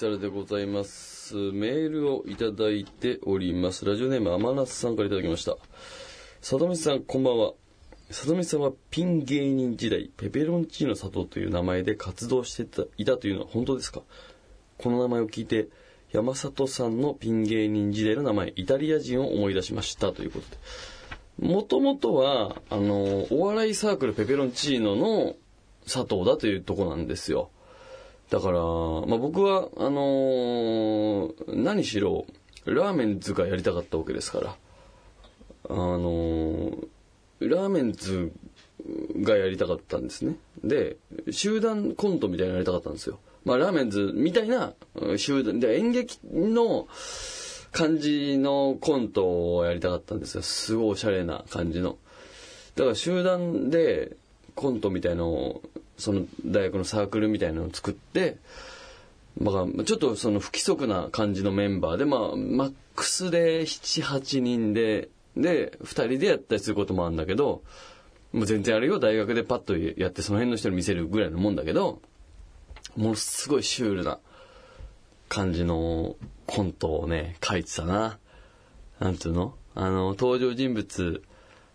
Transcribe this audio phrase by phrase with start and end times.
[0.00, 1.34] えー、佐藤光晴でございます。
[1.34, 3.84] メールをいただいております。
[3.84, 5.56] ラジオネーム天夏さんからいただきました。
[6.40, 7.52] 佐藤光さん、こんばんは。
[8.08, 14.02] 佐藤光さんはピン芸人時代、ペペロンチーノ佐藤という名前で活動してたいたというのは本当ですか？
[14.78, 15.68] この名前を聞いて、
[16.12, 20.46] 山里さんのピン芸人時代の名前、イタリア人を思い出しましたということ
[21.42, 21.52] で。
[21.52, 25.34] もともとは、あの、お笑いサークルペペロンチーノの
[25.84, 27.50] 佐藤だというとこなんですよ。
[28.30, 32.26] だから、まあ、僕は、あのー何しろ、
[32.66, 34.56] ラーメンズがやりたかったわけですから。
[35.70, 36.88] あのー
[37.40, 38.32] ラーメンズ
[39.20, 40.36] がやりたかったんですね。
[40.64, 40.96] で、
[41.30, 43.18] 集団コントみたいなのやりたかったんですよ。
[43.44, 44.74] まあ、ラーメンズみたいな
[45.16, 46.88] 集団、で演劇の
[47.72, 50.42] 感じのコントをやりたかったんですよ。
[50.42, 51.96] すごいおしゃれな感じの。
[52.74, 54.16] だから集団で
[54.54, 55.62] コントみたいのを、
[55.98, 58.38] その大学のサークルみたいなのを作って、
[59.40, 67.62] まあ、ちょっとその不規則な感じのメンバーで、まあ、マックスで7、8人で、で、2人でやったりすることもあるんだけど、
[68.32, 72.00] もう全然あれよ、大学でパッとやってその辺の人に見せるぐらいのもんだけど、
[72.96, 74.18] ものすごいシュールな
[75.28, 78.18] 感じのコントをね、書いてたな。
[78.98, 79.54] なんつうの？
[79.74, 81.22] あの、登場人物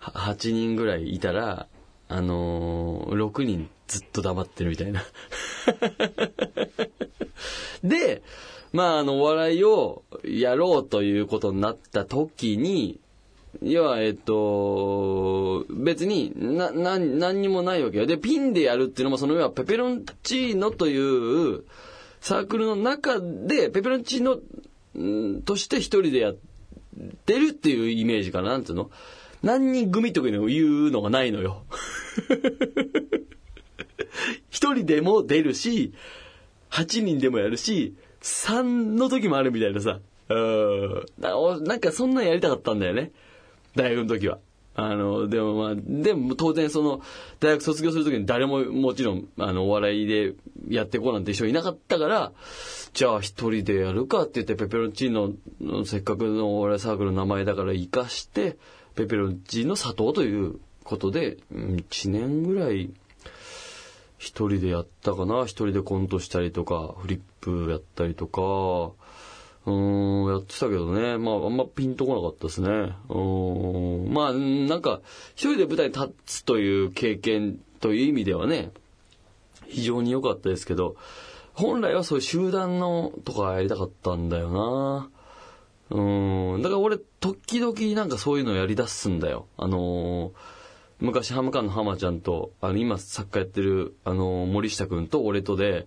[0.00, 1.66] 8人ぐらいいたら、
[2.08, 5.04] あのー、6人ずっと黙ってるみたいな。
[7.82, 8.22] で、
[8.72, 13.00] まあ、あの、お笑いをやろうということになった時に、
[13.62, 18.06] 要は、えっと、別に、な、な、何にもないわけよ。
[18.06, 21.64] で、ピンでやるっていうのも、その要は、ペペロンチーノという
[22.20, 26.36] サークルの中で、ペペロンチーノとして一人でやっ
[27.24, 28.90] てるっていうイメージかな、なんていうの？
[29.42, 31.64] 何人組とかいうのがないのよ。
[34.50, 35.92] 一人でも出るし、
[36.70, 38.62] 8人でもやるし、3
[38.96, 40.00] の時もあるみたいなさ。
[40.28, 41.04] うん。
[41.64, 43.12] なんかそんなんやりたかったんだよね。
[43.76, 44.38] 大学の時は。
[44.78, 47.00] あの、でもまあ、でも当然その、
[47.40, 50.34] 大学卒業する時に誰ももちろん、あの、お笑いで
[50.68, 52.32] やっていこうなんて人いなかったから、
[52.92, 55.32] じゃあ一人でやるかって言って、ペペロンチーノ
[55.86, 58.58] せっかくのお笑いサークルの名前だから活かして、
[58.96, 62.90] ペペロンチーノ佐藤ということで、うん1年ぐらい、
[64.18, 68.92] 一人でやったかな一人でコントしたりとか、フリップやったりとか、
[69.66, 71.18] うん、やってたけどね。
[71.18, 72.94] まあ、あんまピンとこなかったですね。
[73.08, 74.14] うん。
[74.14, 75.00] まあ、なんか、
[75.34, 78.70] 一人で舞台に立つという経験という意味ではね、
[79.66, 80.96] 非常に良かったですけど、
[81.52, 85.10] 本来はそういう集団のとかやりたかったんだよな。
[85.90, 86.62] うん。
[86.62, 89.46] だから俺、時々なんかそういうのやり出すんだよ。
[89.56, 90.32] あのー
[90.98, 95.86] 昔ハムカンの浜ちゃんと、あの、今作家やってる、あのー森下くんと俺とで、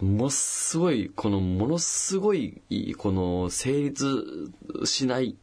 [0.00, 2.62] ものすごい、この、ものすごい、
[2.96, 4.50] この、成立
[4.84, 5.36] しない、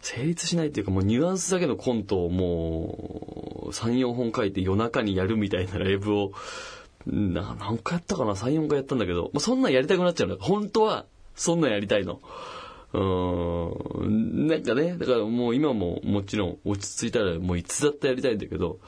[0.00, 6.32] 成立しないっていうかもうニュアンスだけのコントをもう、3、4本書いて夜中にやるみたいなライブを、
[7.06, 10.36] な何回やったかな ?3、4回やったんだけど、まあ、そんなんやりたくなっちゃうの。
[10.38, 12.20] 本当は、そんなんやりたいの。
[12.92, 14.46] うん。
[14.46, 18.78] なんかね、だからもう今ももちろん落ち着いたらもういつだってやりたいんだけど、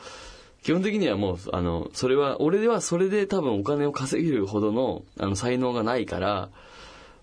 [0.63, 6.49] 基本的にはもう、あの、それは、俺ではそれで多分お金を稼げるほどの、あの、才能がないから、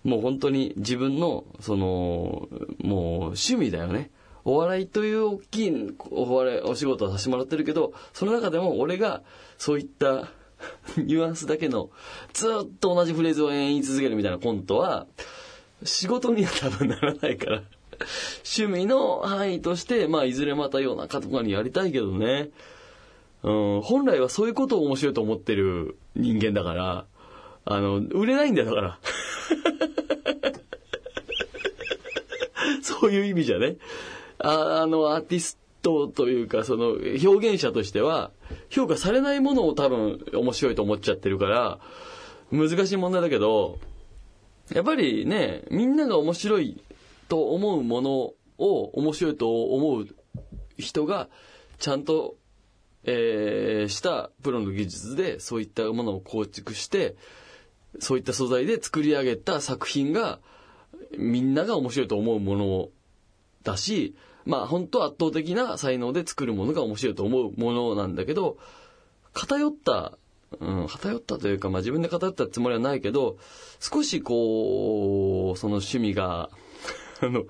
[0.04, 2.48] もう本当に自分の、その、
[2.78, 4.10] もう趣味だよね。
[4.44, 9.22] お笑いという大きいお笑い、お仕事をさせてもらってるけど、その中でも俺が
[9.58, 10.28] そういった
[10.96, 11.90] ニュアンスだけの、
[12.32, 15.06] ずっと同じフレーズを延々言い続けるみたいなコントは、
[15.84, 17.62] 仕事には多分ならないから、
[18.44, 22.50] 趣味の範囲として、まあ、いずれまた夜中とかにやりたいけどね。
[23.42, 27.06] うん、本来はそういうことを面白いと思ってる人間だから、
[27.64, 28.98] あの、売れないんだよ、だから。
[32.82, 33.76] そういう意味じゃね。
[34.38, 38.30] ああの、アーティストというか、その、表現者としては、
[38.70, 41.78] 評価されないものを多分面白いと思っちゃってるから、
[42.52, 43.78] 難しい問題だけど、
[44.74, 46.80] やっぱりね、みんなが面白い
[47.28, 48.10] と思うもの
[48.58, 50.06] を面白いと思う
[50.78, 51.28] 人が、
[51.78, 52.36] ちゃんと
[53.04, 57.16] えーしたプロの技術でそういったものを構築して、
[57.98, 60.40] そういった素材で作り上げた作品が、
[61.18, 62.88] みんなが面白いと思うもの
[63.64, 64.14] だし、
[64.44, 68.56] まあ本当は圧倒的な才能で作るものが面白いと思うものなんだけど、
[69.32, 70.16] 偏った、
[70.60, 73.36] うん、偏ったというか、まあ自分で偏ったつもりはないけど、
[73.80, 76.50] 少しこう、その趣味が、
[77.20, 77.44] あの、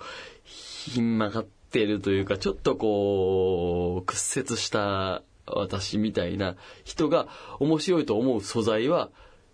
[0.45, 7.29] ひん曲がってるというか、ちょっとこう、屈折した私みたいな人が
[7.59, 9.11] 面白いと思う素材は、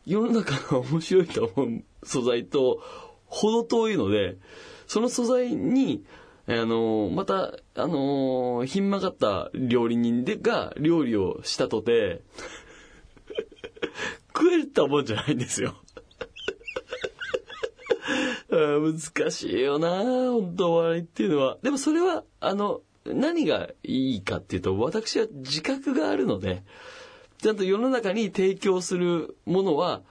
[0.06, 2.82] 世の中の面白いと思う素材と
[3.26, 4.36] 程遠いので、
[4.86, 6.04] その素材に、
[6.46, 12.22] あの、また、あの、ひん曲がった料理人でが料理をしたとて、
[14.38, 15.74] 食えるってもんじゃないんですよ。
[18.50, 21.58] 難しいよな本当お笑いっていうのは。
[21.62, 26.62] でもそれは、あの、何がいいかっていうと、私は自覚があるので、
[27.42, 30.02] ちゃんと世の中に提供するものは、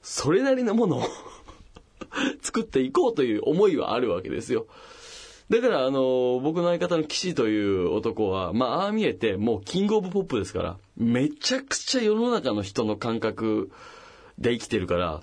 [0.00, 1.02] それなりのものを
[2.40, 4.66] 作っていこうという思いはあるわけですよ。
[5.48, 13.70] だから、あの、僕の相方の岸という男は、まあ、ああ見えて、もうキングオブポップですから、めちゃくちゃ世の中の人の感覚
[14.38, 15.22] で生きてるから、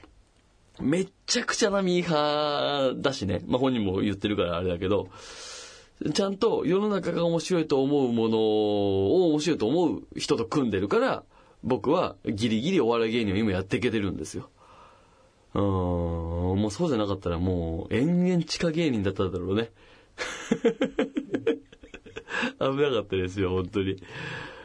[0.79, 3.41] めちゃくちゃなミーハーだしね。
[3.47, 5.09] まあ、本人も言ってるからあれだけど、
[6.13, 11.23] ちゃんと世の中が面白いと思うものを面白いと思う人と組んでるから、
[11.63, 14.49] 僕はギリギリお笑い芸人を今やっていけてるんですよ。
[15.53, 15.63] うーん、
[16.59, 19.69] もうそうじゃなかったらもう延々地下芸人だっただろうね。
[22.59, 24.01] 危なかったですよ、本当に。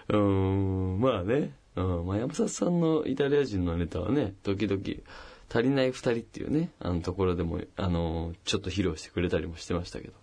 [0.08, 1.54] うん、まあね。
[1.76, 4.82] うん、まあ山里さんのイタリア人のネタはね、時々、
[5.50, 10.14] 足りない二人っていうね、あのところでも、あの、ちょっと披露してくれたりもしてましたけど。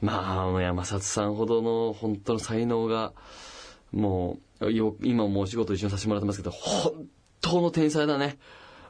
[0.00, 3.12] まあ、山里さんほどの本当の才能が、
[3.92, 7.06] もう、よ今もお仕事一緒にさせてもらってますけど、本
[7.40, 8.38] 当の天才だね。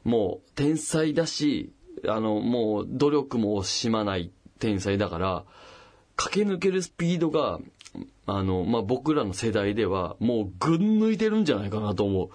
[0.05, 1.73] もう、天才だし、
[2.07, 5.45] あの、もう、努力も惜しまない天才だから、
[6.17, 7.59] 駆け抜けるスピードが、
[8.26, 12.31] あの、まあ、僕らの世代では、もう、ぐん抜いてるんじゃないかなと思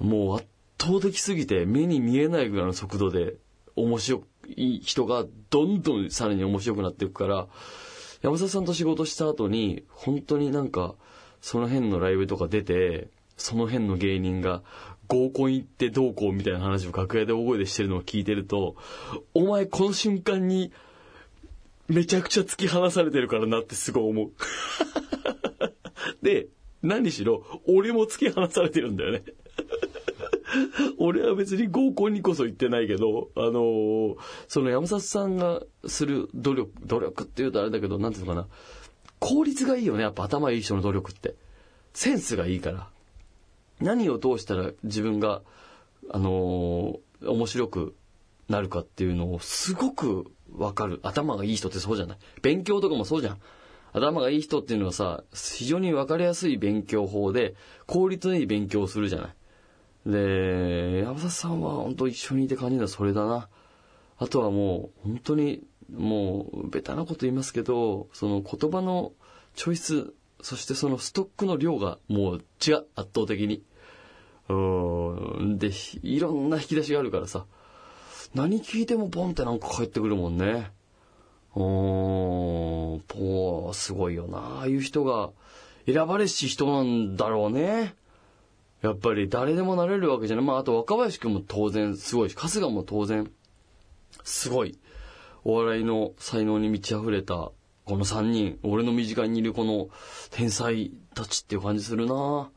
[0.00, 0.04] う。
[0.04, 0.46] もう、圧
[0.80, 3.34] 倒的すぎて、目に見えないぐらいの速度で、
[3.76, 7.48] 面白い人が、どんどんさらに面白くなっていくから、
[8.22, 10.94] 山里さんと仕事した後に、本当になんか、
[11.40, 14.62] その辺のライブとか出て、その辺の芸人が
[15.08, 18.76] 合コン行ってどうこうみたいな話を楽屋で大声でしてるのを聞いてると、
[19.34, 20.72] お前この瞬間に
[21.88, 24.32] めちゃくちゃ突き放されてるからなってすごい思う。
[26.22, 26.48] で、
[26.82, 29.22] 何しろ、俺も突き放されてるんだよね。
[30.98, 34.16] 俺は別に合コンにこそ行ってないけど、あのー
[34.48, 38.46] その山里さんがする努力、努力って言うとあれだけど、なんていうのかな。
[39.18, 41.34] 効率がいいよね、やっぱ頭いい人の努力って。
[41.92, 42.88] センスがいいから。
[43.80, 45.42] 何をどうしたら自分が、
[46.10, 47.94] あのー面白く
[48.48, 51.00] なるかっていうのをすごくわかる。
[51.02, 52.18] 頭がいい人ってそうじゃない？
[52.42, 53.38] 勉強とかもそうじゃん。
[53.92, 57.54] 頭がいい人っていうのはさ、非常にわかりやすい勉強法で、
[57.86, 59.34] 効率のいい勉強をするじゃない？
[60.12, 63.48] で、山里さんは本当一緒にいて感じるのはそれだな。
[64.18, 69.12] あとはもう本当にもうベタなこと言いますけど、その言葉の
[69.54, 73.62] チョイス、そしてそのストックの量がもう違う、圧倒的に。
[74.48, 74.54] う
[75.42, 75.58] ん。
[75.58, 75.70] で、
[76.02, 77.46] いろんな引き出しがあるからさ、
[78.36, 80.70] 何聞いてもポンってなんか返ってくるもんね。
[81.54, 84.38] うーん、ポー、すごいよな。
[84.38, 85.30] ああいう人が
[85.86, 87.94] 選ばれし人なんだろうね。
[88.82, 90.44] やっぱり誰でもなれるわけじゃない。
[90.44, 93.30] まあ、あと若林くんも当然すごいし、春日も当然
[94.22, 94.78] すごい。
[95.42, 97.52] お笑いの才能に満ち溢れた
[97.86, 99.88] この3人、俺の身近にいるこの
[100.30, 102.50] 天才たちっていう感じするな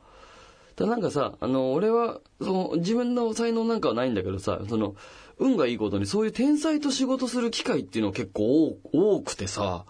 [0.76, 4.96] だなんかさ、あの、俺は、その、自分の才能なんかはないんだけどさ、その、
[5.40, 9.86] 運がいいことにそういう天才と仕事する機会っていうのは結構多くてさ、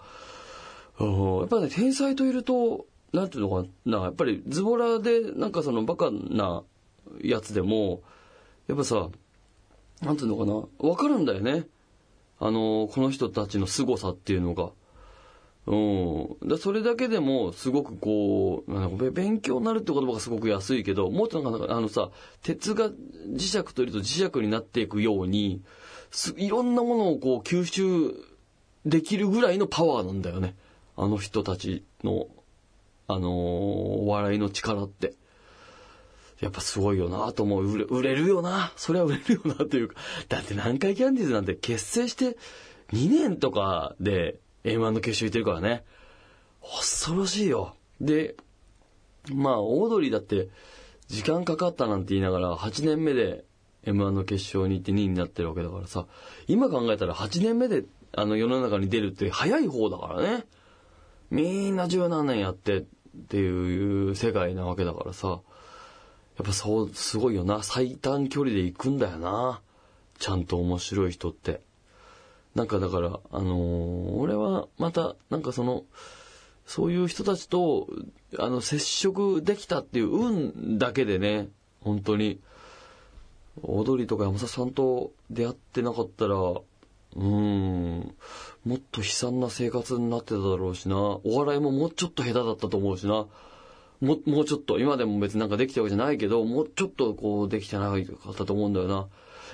[0.98, 6.62] うんやっぱね、天才といると、なんていうのかな、やっぱりズボラで、なんかそのバカな
[7.22, 8.02] やつでも、
[8.68, 9.08] やっぱさ、
[10.02, 11.66] なんていうのかな、わかるんだよね。
[12.38, 14.70] あの、この人たちの凄さっていうのが。
[15.70, 16.48] うん。
[16.48, 22.10] だそれだけでも、すごくこう、なんか勉強になるって言葉がすごく安いけど、もっとなんか、あのさ、
[22.42, 25.62] 鉄が磁石といると磁石になっていくように、
[26.10, 28.14] すいろんなものをこう吸収
[28.84, 30.56] できるぐらいのパワーなんだよね。
[30.96, 32.26] あの人たちの、
[33.06, 35.14] あのーお笑いの力って。
[36.40, 37.70] やっぱすごいよなと思う。
[37.70, 38.72] 売れ売れるよな。
[38.74, 39.94] それは売れるよなというか。
[40.28, 42.36] だって南海キャンディーズなんて結成して
[42.92, 45.84] 2年とかで M1 の決勝行ってるからね。
[46.62, 47.74] 恐ろしいよ。
[48.00, 48.36] で、
[49.32, 50.48] まあ、オードリーだって、
[51.08, 53.44] 時間かかったなんて言いながら、8年目で
[53.84, 56.06] M1 の決勝に行って2位になってるわけだからさ、
[56.46, 60.44] 今考えたら8年目で、あの、世の中に出るって早い方だからね。
[61.30, 62.84] みんな十何年やってっ
[63.28, 67.62] ていう世界なわけだからさ、やっぱそう、すごいよな。
[67.62, 69.60] 最短距離で行くんだよな。
[70.18, 71.60] ちゃんと面白い人って。
[72.54, 75.84] なんかだから、あのー俺はまた、なんかその、
[76.66, 77.88] そういう人たちと、
[78.38, 81.48] あの、接触できたっていう運だけでね、
[81.80, 82.40] 本当に、
[83.62, 88.14] 踊りとか山里さんと出会ってなかったら、うん、
[88.64, 93.26] もっと悲惨な生活になってただろうしな、お笑いももうちょっと下手だったと思うしな、
[94.00, 99.08] も、もうちょっと、今でも別になんかできたわけじゃないけど、もうちょっとこうできてなかったと思うんだよな。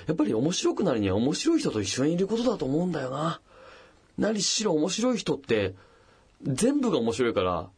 [0.05, 3.41] やっぱり面白くなるには面白い人と一緒にいることだと思うんだよな。
[4.17, 5.75] 何しろ面白い人って、
[6.43, 7.69] 全部が面白いから、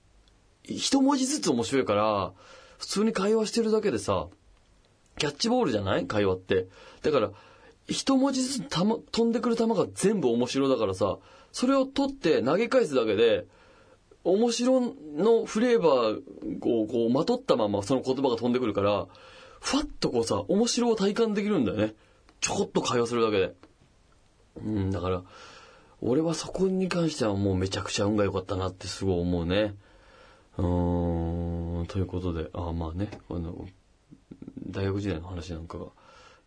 [0.63, 2.33] 一文字ずつ面白いから、
[2.77, 4.27] 普通に会話してるだけでさ、
[5.17, 6.07] キャッチボールじゃない？
[6.07, 6.67] 会話って。
[7.01, 7.31] だから、
[7.87, 11.17] 一文字ずつたま飛んでくる球が全部面白だからさ、
[11.51, 13.45] それを取って投げ返すだけで、
[14.23, 19.07] 面白のフレーバーをこうまとったままその言葉が飛んでくるから、
[19.59, 21.95] ふわっとこうさ、面白を体感できるんだよね。
[22.41, 23.55] ちょこっと会話するだけで。
[24.63, 25.23] うん、だから、
[26.01, 29.75] 俺はそこに関してはもうめちゃくちゃ運が良かったなってすごい思うね。
[30.57, 33.67] うーん、ということで、あまあね、あの、
[34.67, 35.87] 大学時代の話なんかが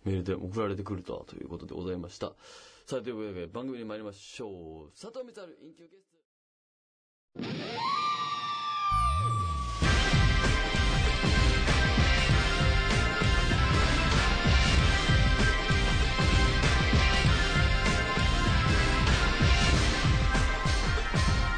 [0.04, 2.32] メールで送られてくるとはということでございました。
[2.86, 4.90] さあ、ということで番組に参りましょう。
[4.98, 6.10] 佐藤光インキューゲス
[7.96, 8.01] ト。